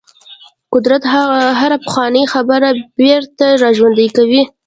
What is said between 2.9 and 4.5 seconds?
بیرته راژوندۍ کوي.